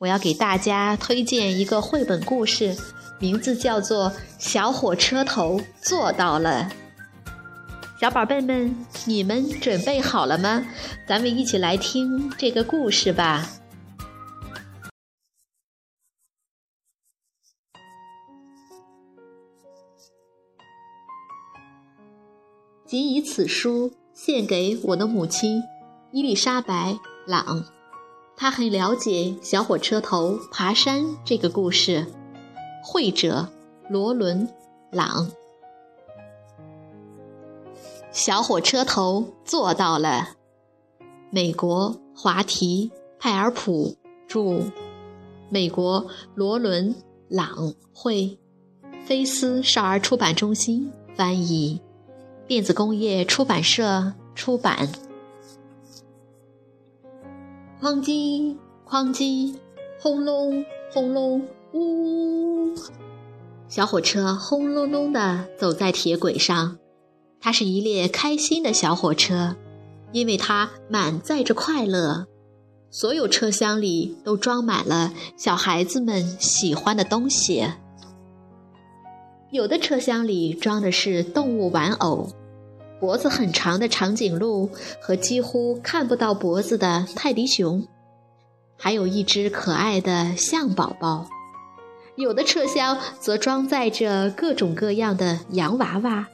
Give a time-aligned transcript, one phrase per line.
[0.00, 2.74] 我要给大家推荐一个绘本故事，
[3.18, 6.70] 名字叫做《小火车头做到了》。
[8.00, 10.66] 小宝贝们，你们准备好了吗？
[11.06, 13.46] 咱们一起来听这个故事吧。
[22.86, 25.62] 仅以此书献给我的母亲
[26.10, 26.92] 伊丽莎白·
[27.26, 27.79] 朗。
[28.40, 32.06] 他很了解小火车头爬山这个故事。
[32.82, 33.46] 绘者
[33.90, 34.48] 罗伦·
[34.90, 35.30] 朗。
[38.10, 40.30] 小火车头做到了。
[41.28, 43.94] 美国华提派尔普
[44.26, 44.62] 著，
[45.50, 46.94] 美国罗伦·
[47.28, 48.38] 朗绘，
[49.04, 51.78] 菲斯少儿出版中心翻译，
[52.48, 54.88] 电子工业出版社出版。
[57.82, 58.54] 哐叽
[58.86, 59.54] 哐叽，
[59.98, 61.40] 轰隆轰隆，
[61.72, 62.74] 呜！
[63.68, 66.76] 小火车轰隆隆地走在铁轨上，
[67.40, 69.56] 它是一列开心的小火车，
[70.12, 72.26] 因为它满载着快乐。
[72.90, 77.66] 所有车厢里都装满了小孩子们喜欢的东西。
[79.50, 82.28] 有的车厢里装的是动物玩偶。
[83.00, 84.70] 脖子很长的长颈鹿
[85.00, 87.88] 和几乎看不到脖子的泰迪熊，
[88.76, 91.26] 还有一只可爱的象宝宝。
[92.16, 96.28] 有的车厢则装载着各种各样的洋娃娃：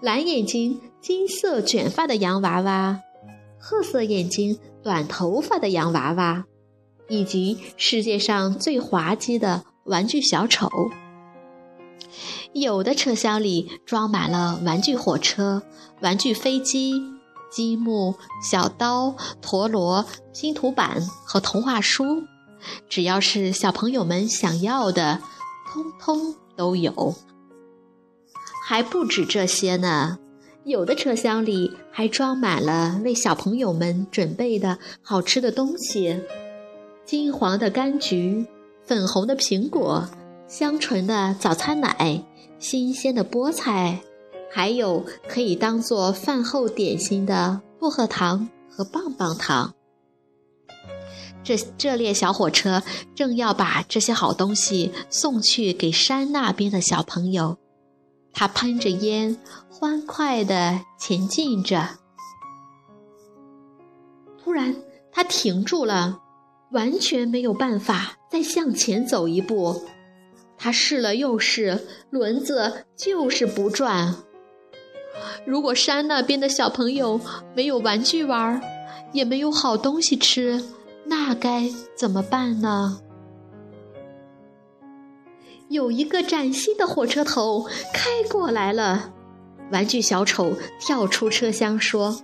[0.00, 3.00] 蓝眼睛、金色卷发的洋娃娃，
[3.58, 6.46] 褐色眼睛、短头发的洋娃娃，
[7.08, 10.70] 以及世界上最滑稽的玩具小丑。
[12.52, 15.62] 有的车厢里装满了玩具火车、
[16.00, 16.94] 玩具飞机、
[17.50, 22.24] 积木、小刀、陀螺、拼图板和童话书，
[22.88, 25.20] 只要是小朋友们想要的，
[25.72, 27.14] 通通都有。
[28.66, 30.18] 还不止这些呢，
[30.64, 36.20] 有的车厢里还装满了为小朋友们准备的好吃的东西：
[37.04, 38.46] 金黄的柑橘、
[38.86, 40.08] 粉红的苹果、
[40.56, 42.22] 香醇的早餐奶。
[42.60, 44.04] 新鲜的菠菜，
[44.52, 49.74] 还有可以当做饭后点心的薄荷糖和棒棒糖。
[51.42, 52.84] 这这列小火车
[53.16, 57.58] 正要把这些好东西送去给山那边的小朋友，
[58.32, 59.36] 它喷着烟，
[59.68, 61.98] 欢快地前进着。
[64.40, 64.76] 突然，
[65.10, 66.20] 它停住了，
[66.70, 69.82] 完全没有办法再向前走一步。
[70.64, 74.14] 他试了又试，轮子就是不转。
[75.44, 77.20] 如果山那边的小朋友
[77.54, 78.62] 没有玩具玩，
[79.12, 80.64] 也没有好东西吃，
[81.04, 83.02] 那该怎么办呢？
[85.68, 89.12] 有一个崭新的火车头开过来了，
[89.70, 92.22] 玩具小丑跳出车厢说：“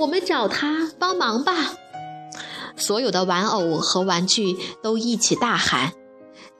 [0.00, 1.74] 我们找他帮忙吧！”
[2.74, 5.92] 所有的玩偶和玩具都一起大喊。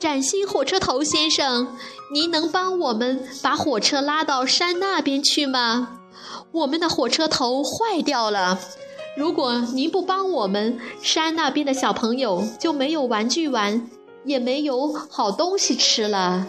[0.03, 1.77] 崭新火车头先生，
[2.13, 6.01] 您能帮我们把火车拉到山那边去吗？
[6.51, 8.59] 我们的火车头坏掉了。
[9.17, 13.89] 如果您不帮我们，山那边的小朋友就没有玩具玩，
[14.25, 16.49] 也没有好东西吃了。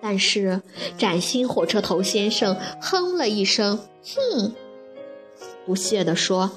[0.00, 0.62] 但是，
[0.96, 3.80] 崭新火车头先生哼了一声，
[4.14, 4.52] 哼，
[5.66, 6.52] 不屑地说：“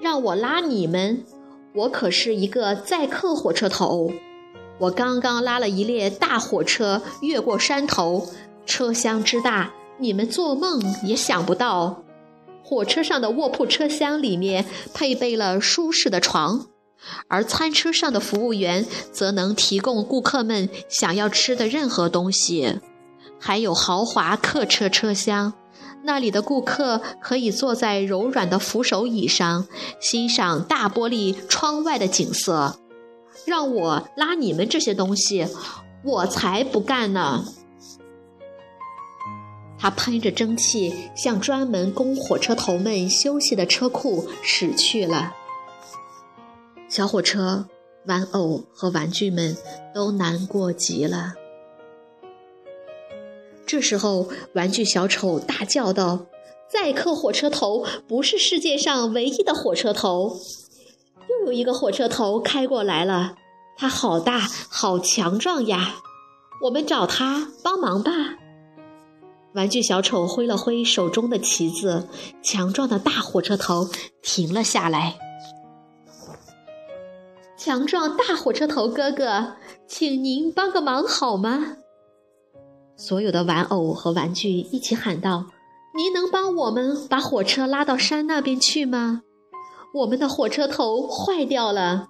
[0.00, 1.26] 让我拉你们。”
[1.74, 4.12] 我可是一个载客火车头，
[4.78, 8.28] 我刚刚拉了一列大火车越过山头，
[8.64, 12.04] 车厢之大，你们做梦也想不到。
[12.62, 16.68] 火车上的卧铺车厢里面配备了舒适的床，
[17.26, 22.78] 而餐车上的服务员则能提供顾客们想要吃的任何东西，
[23.40, 25.54] 还有豪华客车车厢。
[26.04, 29.66] 那里的顾客可以坐在柔软的扶手椅上，
[30.00, 32.78] 欣赏大玻璃窗外的景色。
[33.46, 35.46] 让我拉你们这些东西，
[36.04, 37.44] 我才不干呢！
[39.78, 45.34] 他喷着蒸汽，向专门供火车头们休息的车库驶去了。
[46.88, 47.66] 小火车
[48.06, 49.56] 玩偶和玩具们
[49.94, 51.34] 都难过极了。
[53.74, 56.26] 这时候，玩具小丑大叫道
[56.70, 60.38] ：“载客火车头不是世界上唯一的火车头，
[61.28, 63.34] 又有一个火车头开过来了，
[63.76, 65.96] 它好大，好强壮呀！
[66.62, 68.12] 我们找它帮忙吧。”
[69.54, 72.06] 玩具小丑挥了挥手中的旗子，
[72.44, 73.90] 强壮的大火车头
[74.22, 75.18] 停了下来。
[77.56, 79.56] 强壮大火车头哥哥，
[79.88, 81.78] 请您帮个忙好吗？
[82.96, 85.46] 所有的玩偶和玩具一起喊道
[85.96, 89.22] ：“您能帮我们把火车拉到山那边去吗？
[89.94, 92.08] 我们的火车头坏掉了。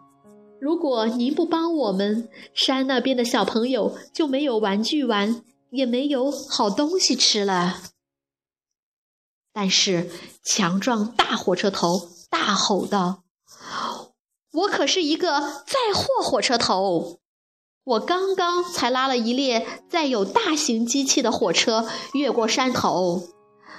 [0.61, 7.81] 如果您不帮我们，山那边的小朋友就没有玩具玩，也没有好东西吃了。”
[9.53, 10.11] 但是
[10.43, 13.23] 强壮大火车头大吼道
[14.53, 17.21] ：“我可是一个载货火车头！”
[17.85, 23.25] 我刚刚才拉了一列载有大型机器的火车越过山头，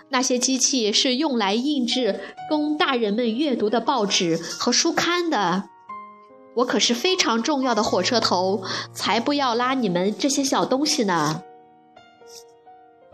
[0.09, 5.69] 那些机器是用来印制供大人们阅读的报纸和书刊的。
[6.57, 8.63] 我可是非常重要的火车头，
[8.93, 11.41] 才不要拉你们这些小东西呢！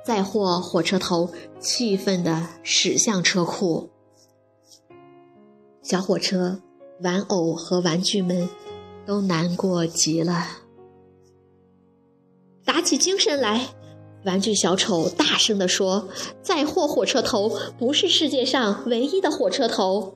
[0.03, 3.89] 载货火车头气愤地驶向车库，
[5.81, 6.59] 小火车、
[7.01, 8.49] 玩偶和玩具们
[9.05, 10.60] 都难过极了。
[12.65, 13.69] 打起精神来！
[14.23, 16.07] 玩具小丑大声地说
[16.43, 20.15] ：“载货火车头不是世界上唯一的火车头，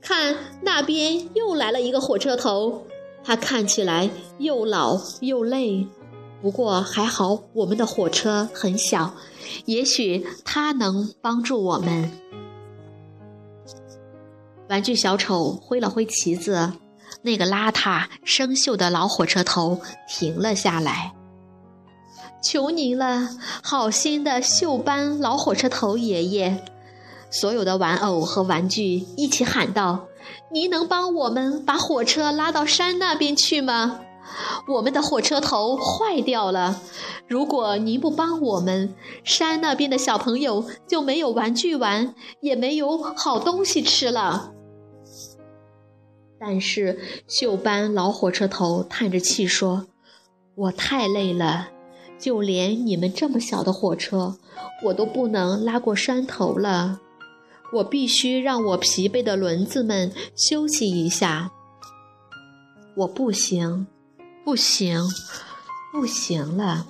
[0.00, 2.86] 看那边又来了一个火车头，
[3.22, 4.08] 它看起来
[4.38, 5.86] 又老又累。
[6.40, 9.14] 不过还好，我们的火车很小，
[9.66, 12.10] 也许它能帮助我们。”
[14.70, 16.72] 玩具小丑挥了挥旗子，
[17.20, 21.14] 那个邋遢生锈的老火车头停了下来。
[22.44, 23.30] 求您了，
[23.62, 26.62] 好心的锈斑老火车头爷爷！
[27.30, 30.08] 所有的玩偶和玩具一起喊道
[30.52, 34.00] ：“您能帮我们把火车拉到山那边去吗？
[34.68, 36.82] 我们的火车头坏掉了。
[37.26, 38.94] 如果您不帮我们，
[39.24, 44.52] 山那边的小朋友就没有玩具玩，也没有好东西吃了。”
[46.38, 49.86] 但是锈斑老火车头叹着气说
[50.54, 51.70] ：“我太累了。”
[52.24, 54.38] 就连你们这么小的火车，
[54.84, 56.98] 我都不能拉过山头了。
[57.74, 61.50] 我必须让我疲惫的轮子们休息一下。
[62.96, 63.86] 我不行，
[64.42, 65.02] 不行，
[65.92, 66.86] 不行了。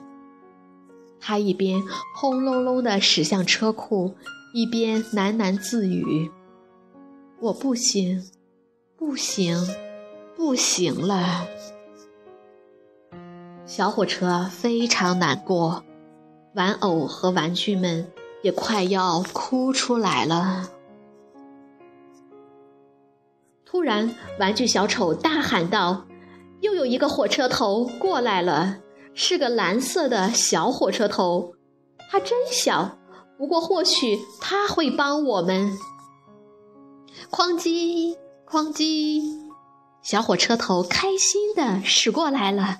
[1.18, 1.82] 他一边
[2.14, 4.14] 轰隆隆地驶向车库，
[4.54, 6.30] 一边喃喃自语
[7.42, 8.22] ：“我不行，
[8.96, 9.58] 不行，
[10.36, 11.48] 不行了。”
[13.66, 15.82] 小火车非常难过，
[16.54, 18.06] 玩偶和玩具们
[18.42, 20.68] 也快要哭出来了。
[23.64, 26.04] 突然，玩具小丑大喊道
[26.60, 28.76] ：“又有一个火车头过来了，
[29.14, 31.54] 是个蓝色的小火车头，
[32.10, 32.98] 它真小，
[33.38, 35.72] 不过或许它会帮我们。”
[37.32, 38.14] 哐叽
[38.46, 39.22] 哐叽，
[40.02, 42.76] 小火车头开心的驶过来了。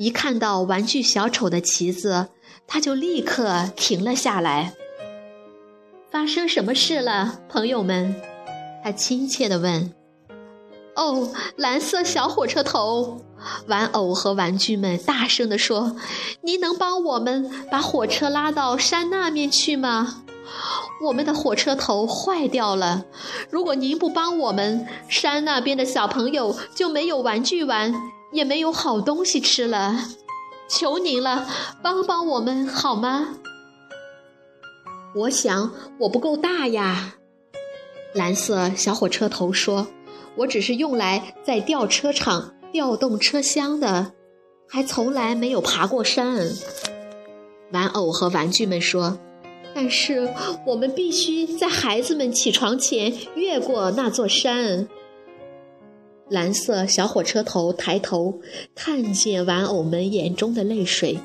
[0.00, 2.28] 一看到玩具小丑的旗子，
[2.66, 4.72] 他就立刻停了下来。
[6.10, 8.16] 发生什么事了，朋友们？
[8.82, 9.92] 他亲切地问。
[10.96, 13.20] 哦，蓝色小火车头！
[13.66, 15.94] 玩偶和玩具们大声地说
[16.40, 20.24] ：“您能帮我们把火车拉到山那面去吗？
[21.04, 23.04] 我们的火车头坏掉了。
[23.50, 27.94] 如果您不帮我们，山那边的小朋友就没有玩具玩。”
[28.32, 29.96] 也没有好东西吃了，
[30.68, 31.48] 求您了，
[31.82, 33.36] 帮帮我们好吗？
[35.14, 37.16] 我想我不够大呀。
[38.14, 39.88] 蓝色小火车头说
[40.38, 44.12] ：“我只是用来在吊车场调动车厢的，
[44.68, 46.48] 还从来没有爬过山。”
[47.72, 49.18] 玩偶和玩具们说
[49.74, 50.32] ：“但是
[50.66, 54.88] 我们必须在孩子们起床前越过那座山。”
[56.30, 58.40] 蓝色小火车头抬头
[58.76, 61.18] 看见玩偶们眼中的泪水，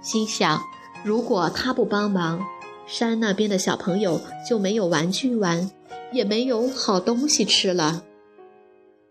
[0.00, 0.62] 心想：
[1.04, 2.40] 如果他不帮忙，
[2.86, 4.18] 山那边的小朋友
[4.48, 5.70] 就没有玩具玩，
[6.10, 8.02] 也没有好东西吃了。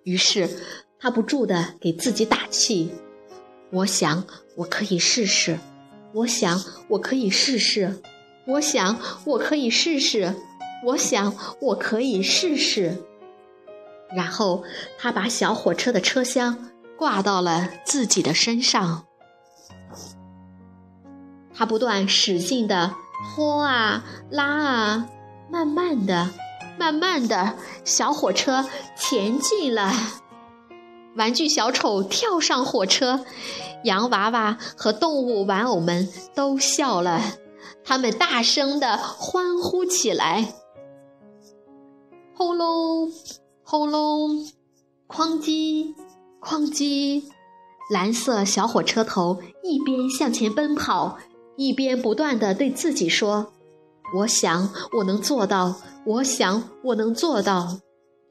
[0.04, 0.50] 于是
[1.00, 2.90] 他不住地给自己打气
[3.72, 5.60] ：“我想我可以试试，
[6.14, 8.02] 我想我可以试试，
[8.48, 10.34] 我想我可以试试，
[10.88, 12.96] 我想我可以试试。”
[14.16, 14.64] 然后
[14.98, 19.06] 他把小火车的车厢挂到了自己的身上。
[21.54, 22.94] 他不断使劲的
[23.36, 25.10] 拖啊拉啊，
[25.50, 26.30] 慢慢的，
[26.78, 29.92] 慢慢的，小火车前进了。
[31.18, 33.26] 玩具小丑跳上火车，
[33.84, 37.22] 洋娃娃和动物玩偶们都笑了，
[37.84, 40.54] 他们大声的欢呼起来。
[42.36, 43.12] 轰隆，
[43.72, 44.48] 轰隆，
[45.08, 45.94] 哐叽，
[46.42, 47.24] 哐叽，
[47.92, 51.20] 蓝色小火车头一边向前奔跑。
[51.56, 53.54] 一边不断的对自己说
[54.18, 57.78] ：“我想我能做到，我想我能做到，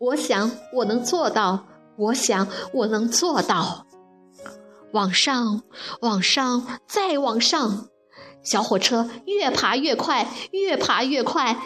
[0.01, 1.67] 我想我能做到，
[1.97, 3.87] 我想我能做到。”
[4.91, 5.63] 往上，
[6.01, 7.87] 往上，再往上，
[8.43, 11.57] 小火车越爬越快，越爬越快，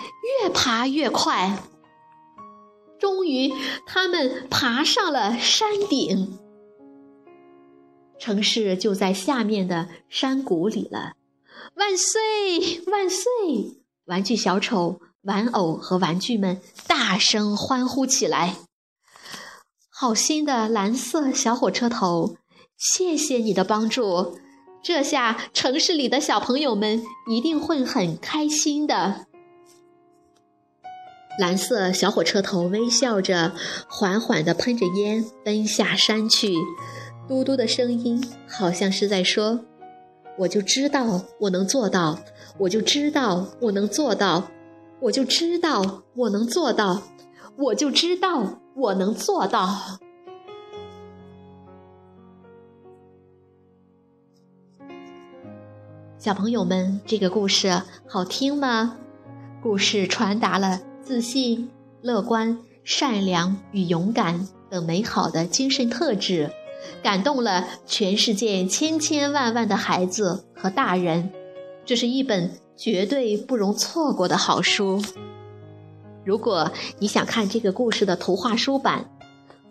[0.43, 1.63] 越爬越快。
[3.03, 3.53] 终于，
[3.85, 6.39] 他们爬上了山顶。
[8.21, 11.15] 城市就在下面的山谷里了。
[11.75, 12.81] 万岁！
[12.87, 13.27] 万岁！
[14.05, 18.59] 玩具小丑、玩偶和玩具们大声欢呼起来。
[19.91, 22.37] 好心的蓝色小火车头，
[22.77, 24.39] 谢谢你的帮助，
[24.81, 29.27] 这下城市里的小朋友们一定会很开心的。
[31.39, 33.53] 蓝色小火车头微笑着，
[33.89, 36.55] 缓缓地喷着烟，奔下山去。
[37.27, 39.61] 嘟嘟的声音，好像是在说。
[40.39, 42.19] 我就知道我能做到，
[42.59, 44.51] 我就知道我能做到，
[45.01, 47.03] 我就知道我能做到，
[47.57, 49.99] 我就知道我能做到。
[56.19, 58.99] 小朋友们，这个故事好听吗？
[59.63, 61.69] 故事传达了自信、
[62.01, 66.51] 乐观、善良与勇敢等美好的精神特质。
[67.03, 71.31] 感动了全世界千千万万的孩子和大人，
[71.85, 75.01] 这是一本绝对不容错过的好书。
[76.25, 79.09] 如果你想看这个故事的图画书版，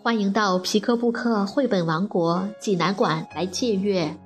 [0.02, 4.18] 欢迎到皮克布克绘本王国济南馆来借阅。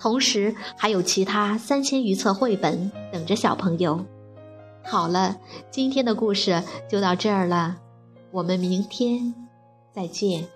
[0.00, 4.04] 同时，还有其他三千余册绘本等着小朋友。
[4.84, 5.36] 好了，
[5.70, 7.76] 今天的故事就到这儿了，
[8.30, 9.34] 我们明天
[9.92, 10.46] 再见。